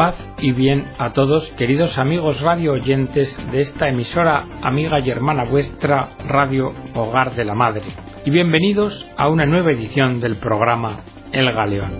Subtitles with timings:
[0.00, 5.44] Paz y bien a todos, queridos amigos radio oyentes de esta emisora amiga y hermana
[5.44, 7.84] vuestra, Radio Hogar de la Madre.
[8.24, 11.00] Y bienvenidos a una nueva edición del programa
[11.32, 11.98] El Galeón.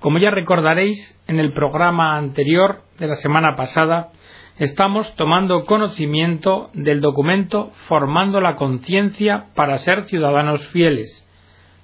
[0.00, 4.08] Como ya recordaréis, en el programa anterior de la semana pasada
[4.58, 11.26] estamos tomando conocimiento del documento Formando la conciencia para ser ciudadanos fieles,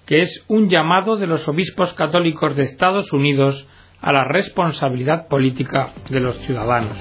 [0.06, 3.68] que es un llamado de los obispos católicos de Estados Unidos
[4.00, 6.96] a la responsabilidad política de los ciudadanos.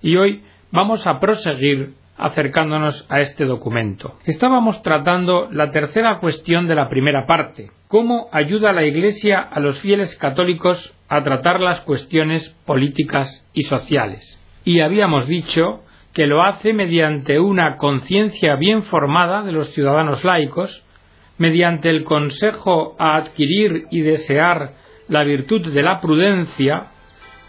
[0.00, 4.16] Y hoy vamos a proseguir acercándonos a este documento.
[4.24, 9.80] Estábamos tratando la tercera cuestión de la primera parte, cómo ayuda la Iglesia a los
[9.80, 14.38] fieles católicos a tratar las cuestiones políticas y sociales.
[14.64, 20.84] Y habíamos dicho que lo hace mediante una conciencia bien formada de los ciudadanos laicos,
[21.38, 24.74] mediante el consejo a adquirir y desear
[25.08, 26.86] la virtud de la prudencia,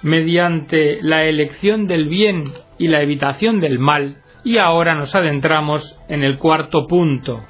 [0.01, 6.23] mediante la elección del bien y la evitación del mal, y ahora nos adentramos en
[6.23, 7.43] el cuarto punto,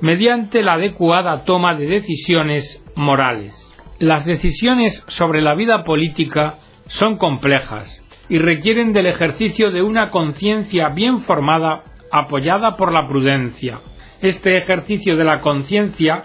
[0.00, 3.54] mediante la adecuada toma de decisiones morales.
[3.98, 10.88] Las decisiones sobre la vida política son complejas y requieren del ejercicio de una conciencia
[10.88, 13.80] bien formada apoyada por la prudencia.
[14.22, 16.24] Este ejercicio de la conciencia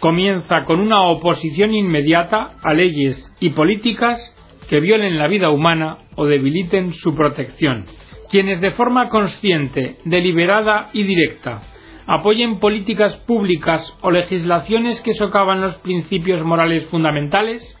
[0.00, 4.34] comienza con una oposición inmediata a leyes y políticas
[4.68, 7.86] que violen la vida humana o debiliten su protección
[8.30, 11.62] quienes de forma consciente, deliberada y directa
[12.08, 17.78] apoyen políticas públicas o legislaciones que socavan los principios morales fundamentales,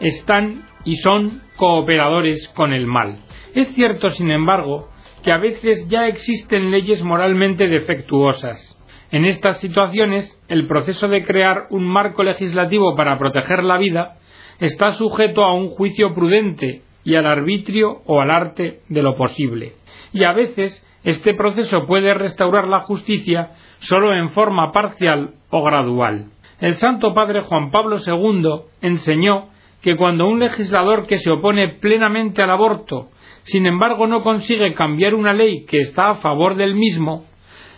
[0.00, 3.18] están y son cooperadores con el mal.
[3.54, 4.88] Es cierto, sin embargo,
[5.22, 8.78] que a veces ya existen leyes moralmente defectuosas.
[9.10, 14.16] En estas situaciones, el proceso de crear un marco legislativo para proteger la vida
[14.58, 19.72] está sujeto a un juicio prudente y al arbitrio o al arte de lo posible
[20.12, 23.50] y a veces este proceso puede restaurar la justicia
[23.80, 26.26] solo en forma parcial o gradual.
[26.58, 29.50] El Santo Padre Juan Pablo II enseñó
[29.82, 33.10] que cuando un legislador que se opone plenamente al aborto,
[33.42, 37.24] sin embargo no consigue cambiar una ley que está a favor del mismo,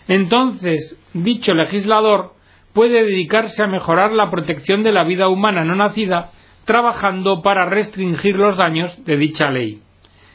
[0.07, 2.31] entonces dicho legislador
[2.73, 6.31] puede dedicarse a mejorar la protección de la vida humana no nacida
[6.69, 9.81] trabajando para restringir los daños de dicha ley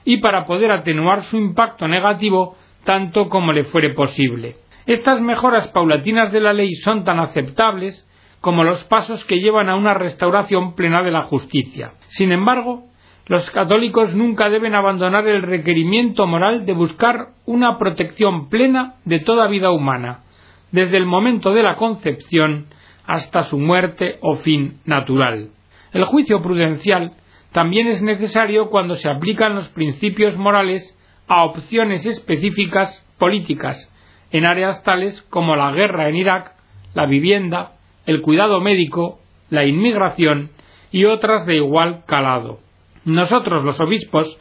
[0.04, 4.56] y para poder atenuar su impacto negativo tanto como le fuere posible.
[4.84, 8.04] Estas mejoras paulatinas de la ley son tan aceptables
[8.40, 11.92] como los pasos que llevan a una restauración plena de la justicia.
[12.08, 12.82] Sin embargo,
[13.26, 19.46] los católicos nunca deben abandonar el requerimiento moral de buscar una protección plena de toda
[19.46, 20.24] vida humana,
[20.72, 22.66] desde el momento de la concepción
[23.06, 25.53] hasta su muerte o fin natural.
[25.94, 27.12] El juicio prudencial
[27.52, 33.90] también es necesario cuando se aplican los principios morales a opciones específicas políticas
[34.32, 36.52] en áreas tales como la guerra en Irak,
[36.94, 37.74] la vivienda,
[38.06, 40.50] el cuidado médico, la inmigración
[40.90, 42.58] y otras de igual calado.
[43.04, 44.36] Nosotros los obispos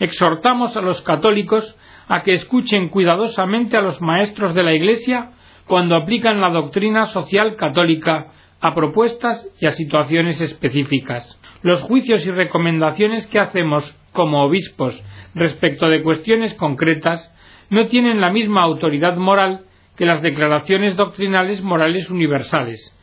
[0.00, 1.74] exhortamos a los católicos
[2.06, 5.30] a que escuchen cuidadosamente a los maestros de la Iglesia
[5.66, 12.30] cuando aplican la doctrina social católica a propuestas y a situaciones específicas los juicios y
[12.30, 15.02] recomendaciones que hacemos como obispos
[15.34, 17.34] respecto de cuestiones concretas
[17.70, 19.64] no tienen la misma autoridad moral
[19.96, 22.96] que las declaraciones doctrinales morales universales.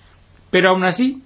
[0.50, 1.24] Pero aun así,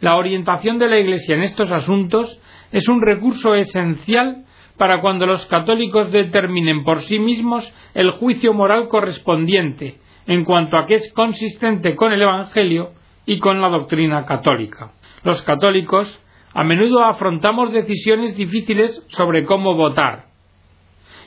[0.00, 2.40] la orientación de la Iglesia en estos asuntos
[2.72, 4.44] es un recurso esencial
[4.76, 10.86] para cuando los católicos determinen por sí mismos el juicio moral correspondiente en cuanto a
[10.86, 12.92] que es consistente con el Evangelio
[13.26, 14.92] y con la doctrina católica.
[15.22, 16.18] Los católicos
[16.54, 20.26] a menudo afrontamos decisiones difíciles sobre cómo votar.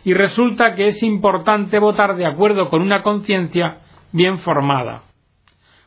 [0.04, 3.80] Y resulta que es importante votar de acuerdo con una conciencia
[4.12, 5.04] bien formada.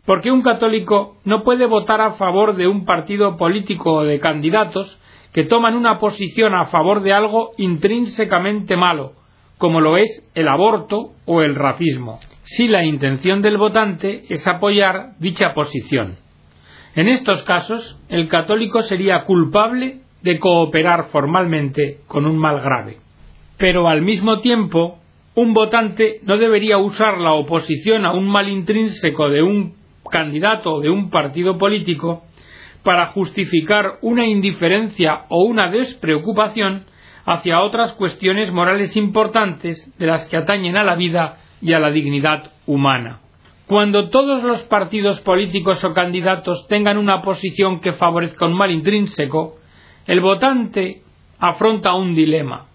[0.04, 5.00] Porque un católico no puede votar a favor de un partido político o de candidatos
[5.32, 9.12] que toman una posición a favor de algo intrínsecamente malo,
[9.58, 12.18] como lo es el aborto o el racismo,
[12.50, 16.16] si la intención del votante es apoyar dicha posición.
[16.94, 22.96] En estos casos, el católico sería culpable de cooperar formalmente con un mal grave.
[23.58, 24.98] Pero al mismo tiempo,
[25.34, 29.74] un votante no debería usar la oposición a un mal intrínseco de un
[30.10, 32.22] candidato o de un partido político
[32.82, 36.86] para justificar una indiferencia o una despreocupación
[37.26, 41.90] hacia otras cuestiones morales importantes de las que atañen a la vida y a la
[41.90, 43.20] dignidad humana.
[43.66, 49.58] Cuando todos los partidos políticos o candidatos tengan una posición que favorezca un mal intrínseco,
[50.06, 51.02] el votante
[51.38, 52.66] afronta un dilema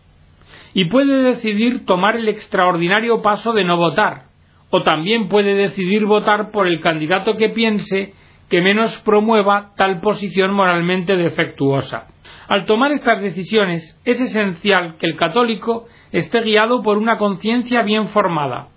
[0.73, 4.25] y puede decidir tomar el extraordinario paso de no votar,
[4.69, 8.13] o también puede decidir votar por el candidato que piense
[8.49, 12.07] que menos promueva tal posición moralmente defectuosa.
[12.47, 18.09] Al tomar estas decisiones es esencial que el católico esté guiado por una conciencia bien
[18.09, 18.67] formada,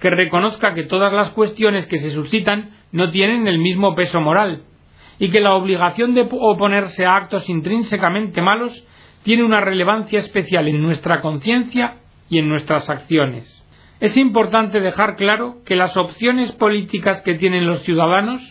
[0.00, 4.62] que reconozca que todas las cuestiones que se suscitan no tienen el mismo peso moral,
[5.18, 8.86] y que la obligación de oponerse a actos intrínsecamente malos
[9.22, 11.98] tiene una relevancia especial en nuestra conciencia
[12.30, 13.56] y en nuestras acciones.
[14.00, 18.42] Es importante dejar claro que las opciones políticas que tienen los ciudadanos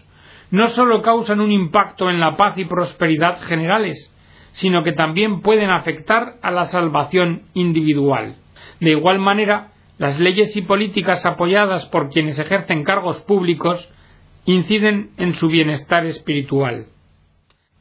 [0.52, 4.14] no sólo causan un impacto en la paz y prosperidad generales,
[4.52, 8.36] sino que también pueden afectar a la salvación individual.
[8.80, 13.88] De igual manera, las leyes y políticas apoyadas por quienes ejercen cargos públicos
[14.46, 16.88] inciden en su bienestar espiritual.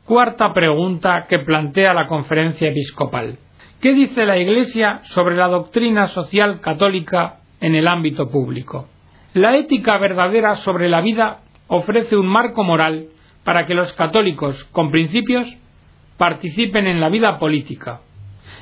[0.05, 3.39] Cuarta pregunta que plantea la conferencia episcopal.
[3.81, 8.89] ¿Qué dice la Iglesia sobre la doctrina social católica en el ámbito público?
[9.33, 13.07] La ética verdadera sobre la vida ofrece un marco moral
[13.45, 15.49] para que los católicos, con principios,
[16.17, 18.01] participen en la vida política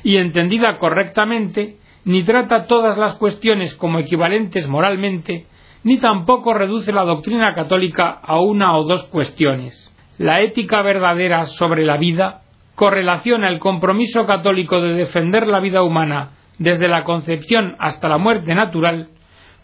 [0.04, 1.76] y, entendida correctamente,
[2.06, 5.46] ni trata todas las cuestiones como equivalentes moralmente,
[5.82, 9.92] ni tampoco reduce la doctrina católica a una o dos cuestiones.
[10.16, 12.42] La ética verdadera sobre la vida
[12.76, 18.54] correlaciona el compromiso católico de defender la vida humana desde la concepción hasta la muerte
[18.54, 19.08] natural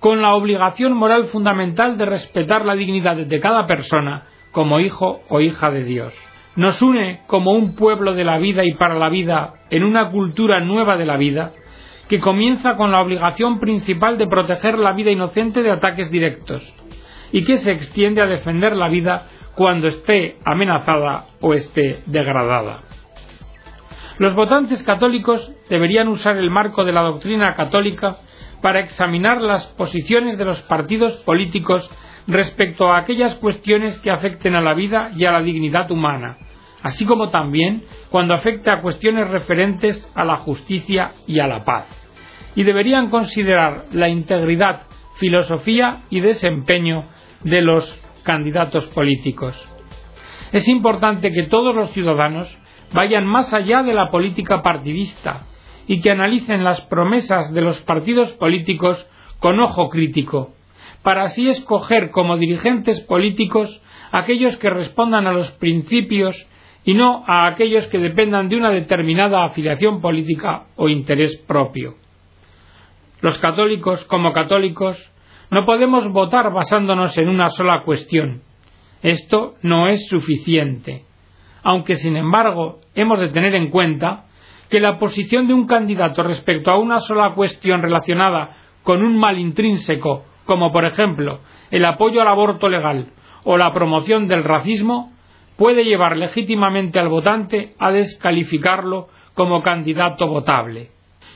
[0.00, 5.40] con la obligación moral fundamental de respetar la dignidad de cada persona como hijo o
[5.40, 6.12] hija de Dios.
[6.56, 10.58] Nos une como un pueblo de la vida y para la vida en una cultura
[10.58, 11.52] nueva de la vida
[12.08, 16.62] que comienza con la obligación principal de proteger la vida inocente de ataques directos
[17.32, 22.80] y que se extiende a defender la vida cuando esté amenazada o esté degradada.
[24.18, 28.18] Los votantes católicos deberían usar el marco de la doctrina católica
[28.60, 31.90] para examinar las posiciones de los partidos políticos
[32.26, 36.38] respecto a aquellas cuestiones que afecten a la vida y a la dignidad humana,
[36.82, 41.86] así como también cuando afecte a cuestiones referentes a la justicia y a la paz
[42.54, 44.82] y deberían considerar la integridad,
[45.18, 47.06] filosofía y desempeño
[47.42, 49.56] de los candidatos políticos.
[50.52, 52.58] Es importante que todos los ciudadanos
[52.92, 55.46] vayan más allá de la política partidista
[55.86, 59.06] y que analicen las promesas de los partidos políticos
[59.40, 60.52] con ojo crítico,
[61.02, 63.80] para así escoger como dirigentes políticos
[64.12, 66.46] aquellos que respondan a los principios
[66.84, 71.94] y no a aquellos que dependan de una determinada afiliación política o interés propio.
[73.20, 74.98] Los católicos, como católicos,
[75.50, 78.42] no podemos votar basándonos en una sola cuestión.
[79.02, 81.04] Esto no es suficiente.
[81.62, 84.24] Aunque, sin embargo, hemos de tener en cuenta
[84.68, 89.38] que la posición de un candidato respecto a una sola cuestión relacionada con un mal
[89.38, 91.40] intrínseco, como por ejemplo
[91.70, 93.08] el apoyo al aborto legal
[93.44, 95.11] o la promoción del racismo,
[95.62, 100.90] puede llevar legítimamente al votante a descalificarlo como candidato votable.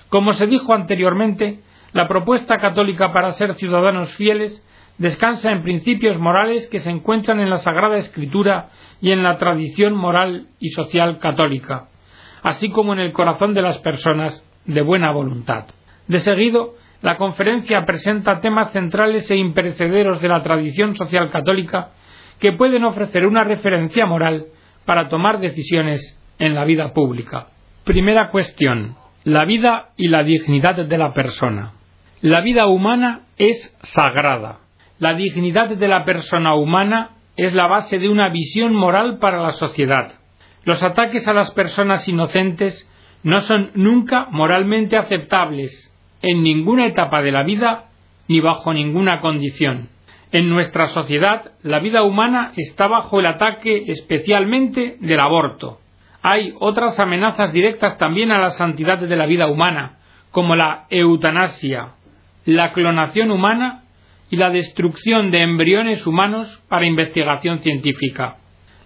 [0.08, 1.60] Como se dijo anteriormente,
[1.93, 4.67] la propuesta católica para ser ciudadanos fieles
[4.98, 9.94] descansa en principios morales que se encuentran en la Sagrada Escritura y en la tradición
[9.94, 11.86] moral y social católica,
[12.43, 15.67] así como en el corazón de las personas de buena voluntad.
[16.08, 21.91] De seguido, la conferencia presenta temas centrales e imperecederos de la tradición social católica
[22.40, 24.46] que pueden ofrecer una referencia moral
[24.84, 27.48] para tomar decisiones en la vida pública.
[27.84, 28.96] Primera cuestión.
[29.24, 31.72] La vida y la dignidad de la persona.
[32.20, 34.58] La vida humana es sagrada.
[34.98, 39.52] La dignidad de la persona humana es la base de una visión moral para la
[39.52, 40.12] sociedad.
[40.64, 42.90] Los ataques a las personas inocentes
[43.22, 47.86] no son nunca moralmente aceptables en ninguna etapa de la vida
[48.28, 49.88] ni bajo ninguna condición.
[50.36, 55.78] En nuestra sociedad la vida humana está bajo el ataque especialmente del aborto.
[56.20, 59.96] Hay otras amenazas directas también a la santidad de la vida humana,
[60.32, 61.94] como la eutanasia,
[62.44, 63.84] la clonación humana
[64.28, 68.36] y la destrucción de embriones humanos para investigación científica.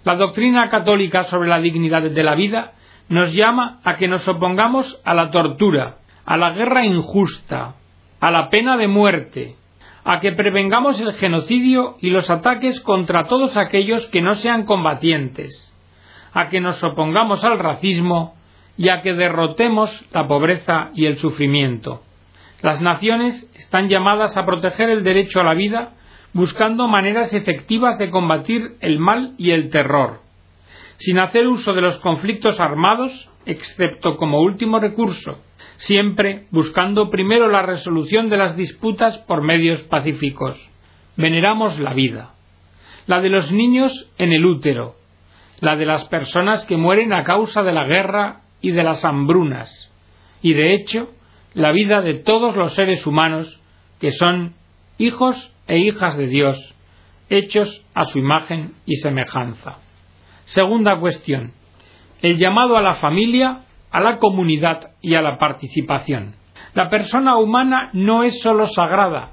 [0.05, 2.75] La doctrina católica sobre la dignidad de la vida
[3.09, 7.75] nos llama a que nos opongamos a la tortura, a la guerra injusta,
[8.21, 9.57] a la pena de muerte,
[10.05, 15.73] a que prevengamos el genocidio y los ataques contra todos aquellos que no sean combatientes,
[16.33, 18.35] a que nos opongamos al racismo
[18.77, 22.03] y a que derrotemos la pobreza y el sufrimiento.
[22.63, 25.93] Las naciones están llamadas a proteger el derecho a la vida
[26.33, 30.21] buscando maneras efectivas de combatir el mal y el terror,
[30.97, 35.43] sin hacer uso de los conflictos armados, excepto como último recurso,
[35.81, 40.57] siempre buscando primero la resolución de las disputas por medios pacíficos.
[41.17, 42.35] Veneramos la vida,
[43.07, 44.97] la de los niños en el útero,
[45.61, 49.91] la de las personas que mueren a causa de la guerra y de las hambrunas,
[50.43, 51.11] y de hecho,
[51.55, 53.59] la vida de todos los seres humanos
[54.01, 54.55] que son
[54.99, 56.75] hijos e hijas de Dios,
[57.31, 59.79] hechos a su imagen y semejanza.
[60.45, 61.53] Segunda cuestión.
[62.21, 66.35] El llamado a la familia, a la comunidad y a la participación.
[66.75, 69.33] La persona humana no es sólo sagrada,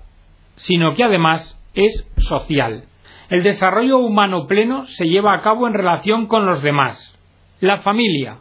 [0.55, 2.85] sino que además es social.
[3.29, 7.15] El desarrollo humano pleno se lleva a cabo en relación con los demás.
[7.59, 8.37] La familia,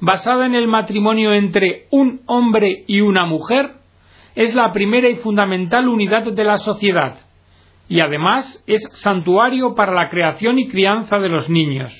[0.00, 3.72] basada en el matrimonio entre un hombre y una mujer,
[4.34, 7.16] es la primera y fundamental unidad de la sociedad,
[7.88, 11.92] y además es santuario para la creación y crianza de los niños.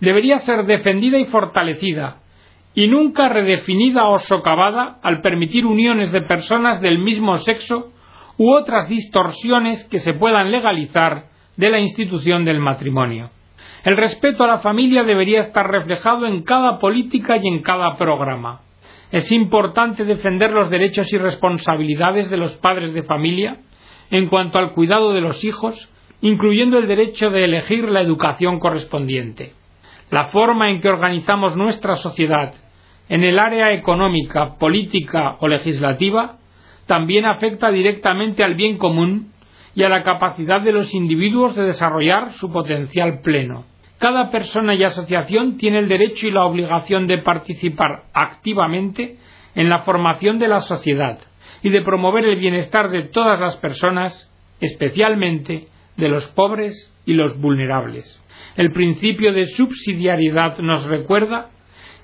[0.00, 2.16] Debería ser defendida y fortalecida,
[2.74, 7.92] y nunca redefinida o socavada al permitir uniones de personas del mismo sexo
[8.36, 11.26] u otras distorsiones que se puedan legalizar
[11.56, 13.30] de la institución del matrimonio.
[13.84, 18.62] El respeto a la familia debería estar reflejado en cada política y en cada programa.
[19.12, 23.58] Es importante defender los derechos y responsabilidades de los padres de familia
[24.10, 25.88] en cuanto al cuidado de los hijos,
[26.22, 29.52] incluyendo el derecho de elegir la educación correspondiente.
[30.10, 32.54] La forma en que organizamos nuestra sociedad
[33.08, 36.38] en el área económica, política o legislativa
[36.86, 39.32] también afecta directamente al bien común
[39.74, 43.64] y a la capacidad de los individuos de desarrollar su potencial pleno.
[43.98, 49.16] Cada persona y asociación tiene el derecho y la obligación de participar activamente
[49.54, 51.18] en la formación de la sociedad
[51.62, 54.30] y de promover el bienestar de todas las personas,
[54.60, 58.20] especialmente de los pobres y los vulnerables.
[58.56, 61.50] El principio de subsidiariedad nos recuerda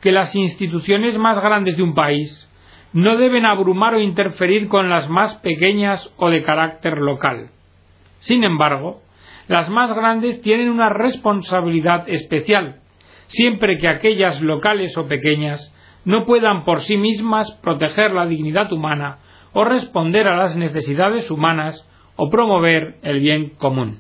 [0.01, 2.49] que las instituciones más grandes de un país
[2.93, 7.51] no deben abrumar o interferir con las más pequeñas o de carácter local.
[8.19, 9.03] Sin embargo,
[9.49, 12.81] las más grandes tienen una responsabilidad especial,
[13.29, 15.73] siempre que aquellas locales o pequeñas
[16.05, 19.19] no puedan por sí mismas proteger la dignidad humana
[19.53, 23.99] o responder a las necesidades humanas o promover el bien común.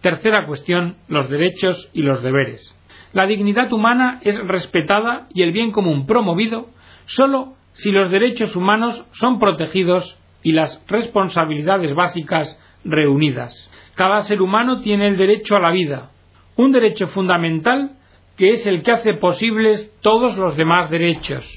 [0.00, 2.74] Tercera cuestión, los derechos y los deberes.
[3.14, 6.66] La dignidad humana es respetada y el bien común promovido
[7.06, 13.70] sólo si los derechos humanos son protegidos y las responsabilidades básicas reunidas.
[13.94, 16.10] Cada ser humano tiene el derecho a la vida,
[16.56, 17.92] un derecho fundamental
[18.36, 21.48] que es el que hace posibles todos los demás derechos,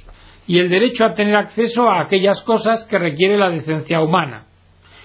[0.45, 4.45] y el derecho a tener acceso a aquellas cosas que requiere la decencia humana,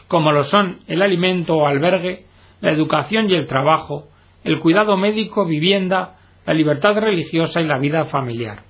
[0.06, 2.26] como lo son el alimento o albergue,
[2.61, 4.09] la educación y el trabajo,
[4.44, 8.63] el cuidado médico, vivienda, la libertad religiosa y la vida familiar.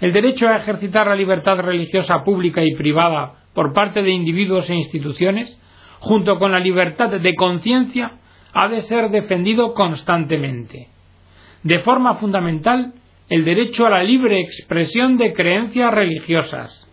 [0.00, 4.74] El derecho a ejercitar la libertad religiosa pública y privada por parte de individuos e
[4.74, 5.58] instituciones
[6.04, 8.12] junto con la libertad de conciencia,
[8.52, 10.88] ha de ser defendido constantemente.
[11.62, 12.92] De forma fundamental,
[13.30, 16.86] el derecho a la libre expresión de creencias religiosas,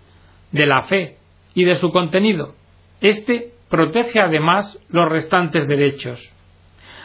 [0.51, 1.17] de la fe
[1.53, 2.55] y de su contenido.
[3.01, 6.19] Este protege además los restantes derechos.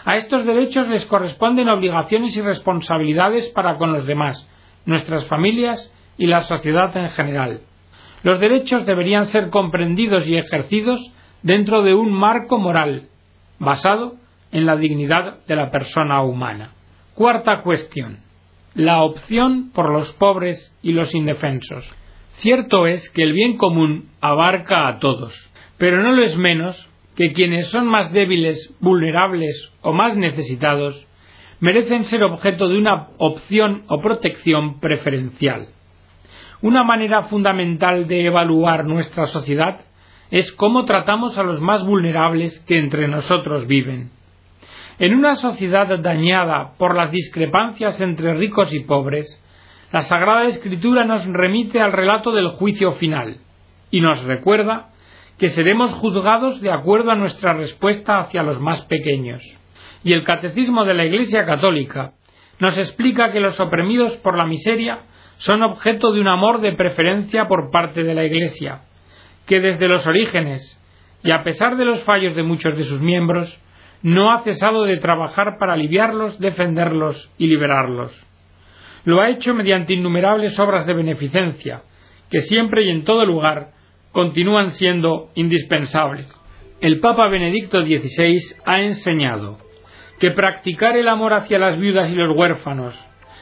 [0.07, 4.49] A estos derechos les corresponden obligaciones y responsabilidades para con los demás,
[4.85, 7.63] nuestras familias y la sociedad en general.
[8.23, 11.01] Los derechos deberían ser comprendidos y ejercidos
[11.43, 13.09] dentro de un marco moral
[13.59, 14.15] basado
[14.53, 16.71] en la dignidad de la persona humana.
[17.17, 18.21] Cuarta cuestión.
[18.75, 21.85] La opción por los pobres y los indefensos.
[22.37, 25.35] Cierto es que el bien común abarca a todos,
[25.79, 31.07] pero no lo es menos que quienes son más débiles, vulnerables o más necesitados
[31.61, 35.69] merecen ser objeto de una opción o protección preferencial.
[36.61, 39.81] Una manera fundamental de evaluar nuestra sociedad
[40.31, 44.11] es cómo tratamos a los más vulnerables que entre nosotros viven.
[44.99, 49.43] En una sociedad dañada por las discrepancias entre ricos y pobres,
[49.93, 53.39] la Sagrada Escritura nos remite al relato del juicio final
[53.91, 54.91] y nos recuerda
[55.39, 59.43] que seremos juzgados de acuerdo a nuestra respuesta hacia los más pequeños.
[60.03, 62.13] Y el Catecismo de la Iglesia Católica
[62.59, 65.01] nos explica que los oprimidos por la miseria
[65.39, 68.81] son objeto de un amor de preferencia por parte de la Iglesia,
[69.47, 70.81] que desde los orígenes,
[71.23, 73.61] y a pesar de los fallos de muchos de sus miembros,
[74.03, 78.13] no ha cesado de trabajar para aliviarlos, defenderlos y liberarlos.
[79.05, 81.83] Lo ha hecho mediante innumerables obras de beneficencia,
[82.31, 83.76] que siempre y en todo lugar
[84.17, 86.27] continúan siendo indispensables.
[86.81, 89.59] El Papa Benedicto XVI ha enseñado
[90.19, 92.99] que practicar el amor hacia las viudas y los huérfanos,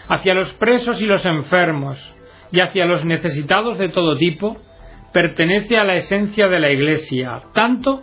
[0.08, 1.96] hacia los presos y los enfermos,
[2.50, 4.56] y hacia los necesitados de todo tipo,
[5.12, 8.02] pertenece a la esencia de la Iglesia, tanto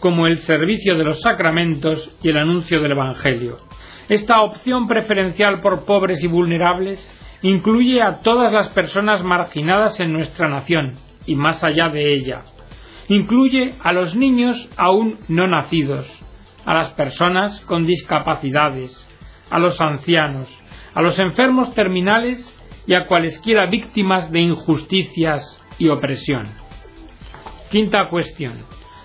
[0.00, 3.58] como el servicio de los sacramentos y el anuncio del Evangelio.
[4.08, 6.98] Esta opción preferencial por pobres y vulnerables
[7.42, 12.42] incluye a todas las personas marginadas en nuestra nación y más allá de ella.
[13.08, 16.06] Incluye a los niños aún no nacidos,
[16.64, 19.08] a las personas con discapacidades,
[19.50, 20.48] a los ancianos,
[20.94, 22.52] a los enfermos terminales
[22.86, 26.48] y a cualesquiera víctimas de injusticias y opresión.
[27.70, 28.64] Quinta cuestión.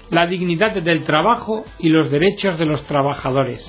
[0.09, 3.65] La dignidad del trabajo y los derechos de los trabajadores.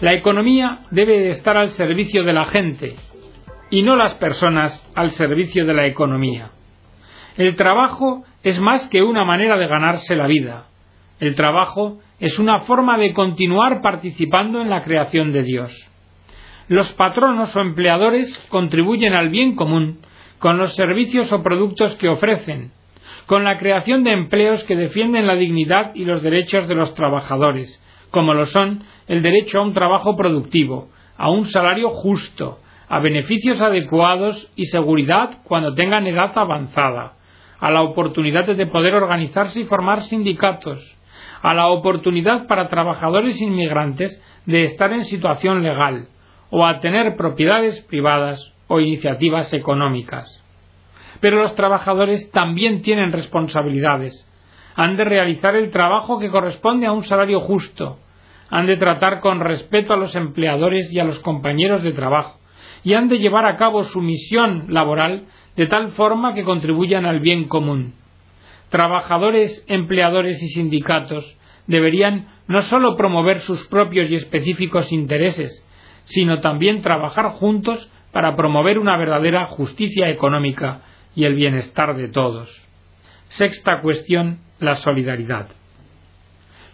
[0.00, 2.96] La economía debe estar al servicio de la gente
[3.70, 6.50] y no las personas al servicio de la economía.
[7.36, 10.66] El trabajo es más que una manera de ganarse la vida.
[11.18, 15.72] El trabajo es una forma de continuar participando en la creación de Dios.
[16.68, 20.00] Los patronos o empleadores contribuyen al bien común
[20.38, 22.72] con los servicios o productos que ofrecen,
[23.26, 27.80] con la creación de empleos que defienden la dignidad y los derechos de los trabajadores,
[28.10, 32.58] como lo son el derecho a un trabajo productivo, a un salario justo,
[32.88, 37.14] a beneficios adecuados y seguridad cuando tengan edad avanzada,
[37.62, 40.98] a la oportunidad de poder organizarse y formar sindicatos,
[41.42, 46.08] a la oportunidad para trabajadores inmigrantes de estar en situación legal,
[46.50, 50.44] o a tener propiedades privadas o iniciativas económicas.
[51.20, 54.28] Pero los trabajadores también tienen responsabilidades.
[54.74, 58.00] Han de realizar el trabajo que corresponde a un salario justo.
[58.50, 62.40] Han de tratar con respeto a los empleadores y a los compañeros de trabajo.
[62.82, 65.26] Y han de llevar a cabo su misión laboral
[65.56, 67.94] de tal forma que contribuyan al bien común.
[68.70, 71.36] Trabajadores, empleadores y sindicatos
[71.66, 75.64] deberían no sólo promover sus propios y específicos intereses,
[76.04, 80.82] sino también trabajar juntos para promover una verdadera justicia económica
[81.14, 82.66] y el bienestar de todos.
[83.28, 85.48] Sexta cuestión, la solidaridad.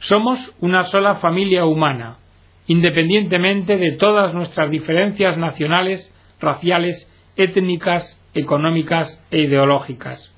[0.01, 2.19] Somos una sola familia humana,
[2.67, 10.33] independientemente de todas nuestras diferencias nacionales, raciales, étnicas, económicas e ideológicas.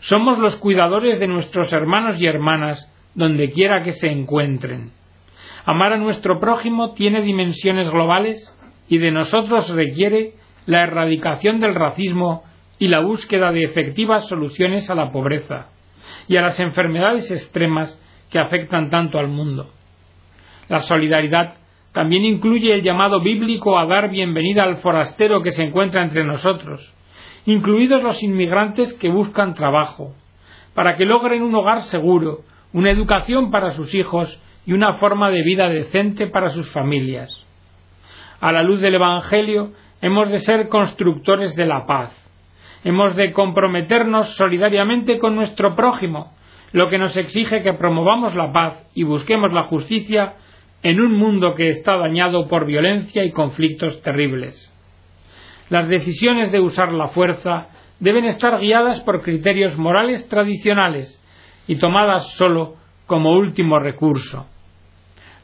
[0.00, 4.92] Somos los cuidadores de nuestros hermanos y hermanas donde quiera que se encuentren.
[5.64, 8.56] Amar a nuestro prójimo tiene dimensiones globales
[8.88, 10.34] y de nosotros requiere
[10.66, 12.44] la erradicación del racismo
[12.78, 15.68] y la búsqueda de efectivas soluciones a la pobreza
[16.28, 19.70] y a las enfermedades extremas que afectan tanto al mundo.
[20.68, 21.54] La solidaridad
[21.92, 26.94] también incluye el llamado bíblico a dar bienvenida al forastero que se encuentra entre nosotros,
[27.46, 30.14] incluidos los inmigrantes que buscan trabajo,
[30.74, 32.40] para que logren un hogar seguro,
[32.72, 37.44] una educación para sus hijos y una forma de vida decente para sus familias.
[38.40, 42.12] A la luz del Evangelio hemos de ser constructores de la paz.
[42.84, 46.32] Hemos de comprometernos solidariamente con nuestro prójimo,
[46.72, 50.36] lo que nos exige que promovamos la paz y busquemos la justicia
[50.82, 54.69] en un mundo que está dañado por violencia y conflictos terribles.
[55.70, 57.68] Las decisiones de usar la fuerza
[58.00, 61.16] deben estar guiadas por criterios morales tradicionales
[61.68, 62.74] y tomadas sólo
[63.06, 64.46] como último recurso.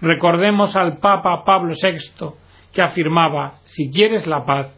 [0.00, 2.34] Recordemos al Papa Pablo VI
[2.72, 4.68] que afirmaba si quieres la paz,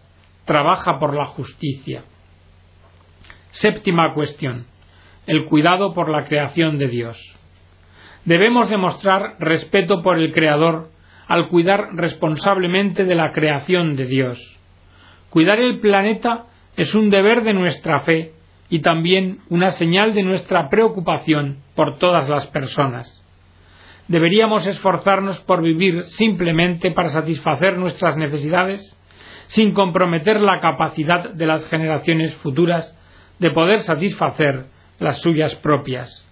[0.44, 2.02] trabaja por la justicia.
[3.50, 4.66] Séptima cuestión.
[5.26, 7.18] El cuidado por la creación de Dios.
[8.24, 10.90] Debemos demostrar respeto por el Creador
[11.26, 14.57] al cuidar responsablemente de la creación de Dios.
[15.30, 18.32] Cuidar el planeta es un deber de nuestra fe
[18.70, 23.14] y también una señal de nuestra preocupación por todas las personas.
[24.08, 28.96] Deberíamos esforzarnos por vivir simplemente para satisfacer nuestras necesidades,
[29.48, 32.94] sin comprometer la capacidad de las generaciones futuras
[33.38, 34.66] de poder satisfacer
[34.98, 36.26] las suyas propias.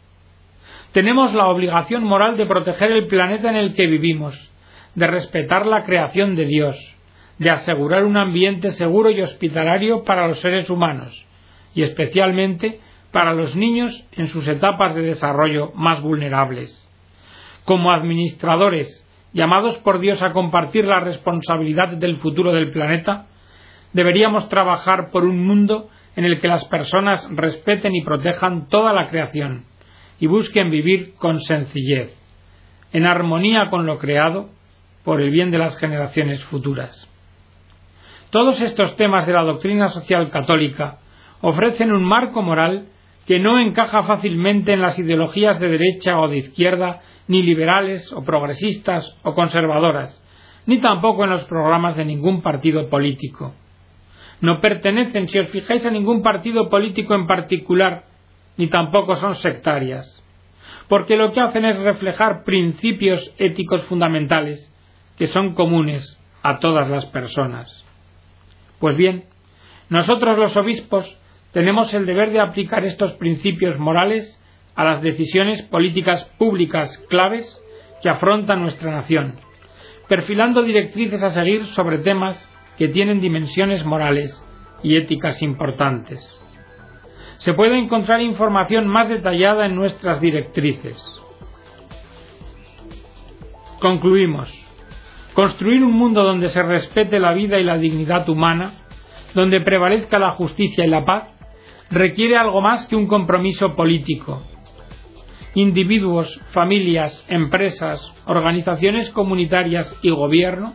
[0.93, 4.51] Tenemos la obligación moral de proteger el planeta en el que vivimos,
[4.95, 6.96] de respetar la creación de Dios,
[7.38, 11.25] de asegurar un ambiente seguro y hospitalario para los seres humanos,
[11.75, 12.81] y especialmente
[13.12, 16.83] para los niños en sus etapas de desarrollo más vulnerables.
[17.64, 23.27] Como administradores llamados por Dios a compartir la responsabilidad del futuro del planeta,
[23.92, 29.09] deberíamos trabajar por un mundo en el que las personas respeten y protejan toda la
[29.09, 29.64] creación
[30.18, 32.16] y busquen vivir con sencillez,
[32.92, 34.49] en armonía con lo creado,
[35.05, 37.09] por el bien de las generaciones futuras.
[38.37, 40.99] Todos estos temas de la doctrina social católica
[41.40, 42.88] ofrecen un marco moral
[43.27, 48.22] que no encaja fácilmente en las ideologías de derecha o de izquierda, ni liberales o
[48.25, 50.22] progresistas o conservadoras,
[50.66, 53.55] ni tampoco en los programas de ningún partido político.
[54.42, 58.05] No pertenecen, si os fijáis, a ningún partido político en particular,
[58.59, 60.22] ni tampoco son sectarias,
[60.88, 64.70] porque lo que hacen es reflejar principios éticos fundamentales
[65.16, 67.87] que son comunes a todas las personas.
[68.79, 69.25] Pues bien,
[69.89, 71.17] nosotros los obispos
[71.53, 74.39] tenemos el deber de aplicar estos principios morales
[74.75, 77.62] a las decisiones políticas públicas claves
[78.03, 79.37] que afronta nuestra nación,
[80.09, 82.37] perfilando directrices a seguir sobre temas
[82.77, 84.43] que tienen dimensiones morales
[84.83, 86.21] y éticas importantes.
[87.39, 90.97] Se puede encontrar información más detallada en nuestras directrices.
[93.81, 94.65] Concluimos.
[95.37, 98.72] Construir un mundo donde se respete la vida y la dignidad humana,
[99.35, 101.29] donde prevalezca la justicia y la paz,
[101.90, 104.42] requiere algo más que un compromiso político.
[105.55, 110.72] Individuos, familias, empresas, organizaciones comunitarias y gobierno,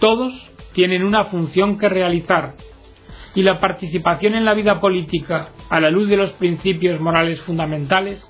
[0.00, 0.34] todos
[0.74, 2.56] tienen una función que realizar
[3.34, 8.22] y la participación en la vida política a la luz de los principios morales fundamentales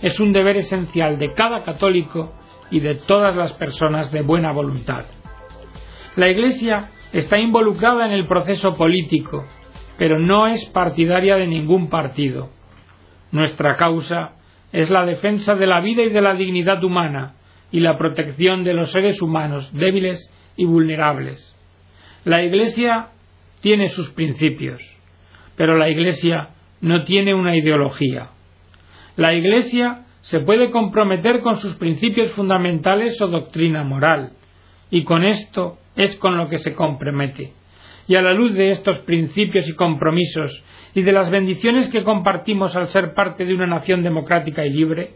[0.00, 2.39] es un deber esencial de cada católico
[2.70, 5.04] y de todas las personas de buena voluntad.
[6.16, 9.44] La Iglesia está involucrada en el proceso político
[10.00, 12.48] pero no es partidaria de ningún partido.
[13.32, 14.32] Nuestra causa
[14.72, 17.34] es la defensa de la vida y de la dignidad humana
[17.70, 21.54] y la protección de los seres humanos débiles y vulnerables.
[22.24, 23.08] La Iglesia
[23.60, 24.80] tiene sus principios,
[25.54, 26.48] pero la Iglesia
[26.80, 28.30] no tiene una ideología.
[29.16, 34.32] La Iglesia se puede comprometer con sus principios fundamentales o doctrina moral,
[34.90, 37.52] y con esto es con lo que se compromete.
[38.06, 42.74] Y a la luz de estos principios y compromisos y de las bendiciones que compartimos
[42.76, 45.12] al ser parte de una nación democrática y libre,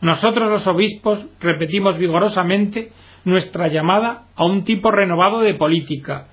[0.00, 2.92] nosotros los obispos repetimos vigorosamente
[3.24, 6.28] nuestra llamada a un tipo renovado de política,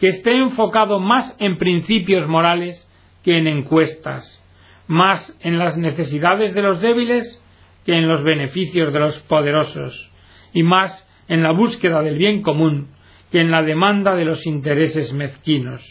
[0.00, 2.88] que esté enfocado más en principios morales
[3.22, 4.42] que en encuestas,
[4.88, 7.40] más en las necesidades de los débiles
[7.84, 10.10] que en los beneficios de los poderosos,
[10.52, 12.88] y más en la búsqueda del bien común
[13.30, 15.82] que en la demanda de los intereses mezquinos.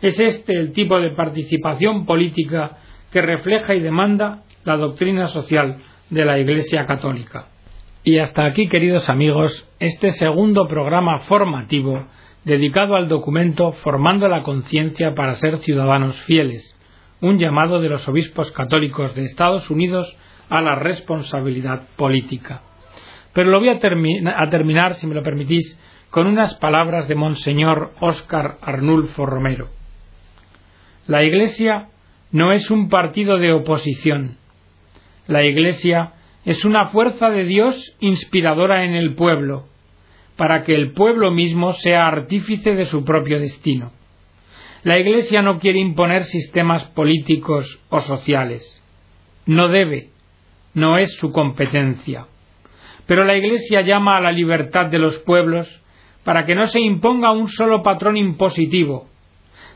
[0.00, 2.78] Es este el tipo de participación política
[3.12, 5.76] que refleja y demanda la doctrina social
[6.08, 7.48] de la Iglesia Católica.
[8.02, 12.06] Y hasta aquí, queridos amigos, este segundo programa formativo
[12.44, 16.74] dedicado al documento Formando la conciencia para ser ciudadanos fieles,
[17.20, 20.16] un llamado de los obispos católicos de Estados Unidos
[20.50, 22.62] a la responsabilidad política.
[23.32, 25.78] Pero lo voy a, a terminar, si me lo permitís,
[26.10, 29.68] con unas palabras de Monseñor Óscar Arnulfo Romero.
[31.06, 31.88] La Iglesia
[32.32, 34.36] no es un partido de oposición.
[35.26, 36.12] La Iglesia
[36.44, 39.66] es una fuerza de Dios inspiradora en el pueblo,
[40.36, 43.92] para que el pueblo mismo sea artífice de su propio destino.
[44.82, 48.62] La Iglesia no quiere imponer sistemas políticos o sociales.
[49.46, 50.10] No debe,
[50.74, 52.26] no es su competencia.
[53.06, 55.68] Pero la Iglesia llama a la libertad de los pueblos
[56.24, 59.08] para que no se imponga un solo patrón impositivo,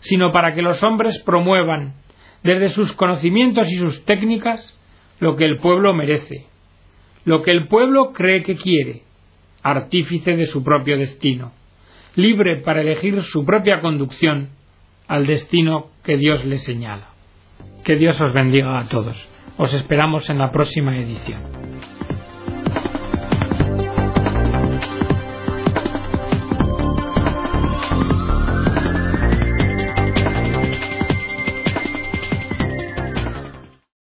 [0.00, 1.94] sino para que los hombres promuevan,
[2.42, 4.78] desde sus conocimientos y sus técnicas,
[5.18, 6.46] lo que el pueblo merece,
[7.24, 9.02] lo que el pueblo cree que quiere,
[9.62, 11.52] artífice de su propio destino,
[12.14, 14.50] libre para elegir su propia conducción
[15.08, 17.08] al destino que Dios le señala.
[17.82, 19.28] Que Dios os bendiga a todos.
[19.56, 21.63] Os esperamos en la próxima edición.